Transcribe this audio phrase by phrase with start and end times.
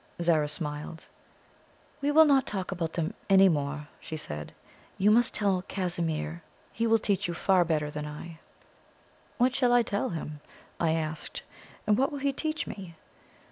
[0.19, 1.05] Zara smiled.
[2.01, 4.51] "We will not talk about them any more," she said;
[4.97, 6.41] "you must tell Casimir
[6.73, 8.39] he will teach you far better than I can."
[9.37, 10.41] "What shall I tell him?"
[10.79, 11.43] I asked;
[11.85, 12.95] "and what will he teach me?"